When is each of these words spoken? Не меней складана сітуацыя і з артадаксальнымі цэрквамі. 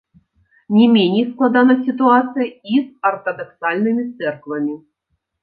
Не 0.77 0.85
меней 0.93 1.25
складана 1.31 1.73
сітуацыя 1.83 2.47
і 2.47 2.73
з 2.87 3.11
артадаксальнымі 3.11 4.09
цэрквамі. 4.17 4.75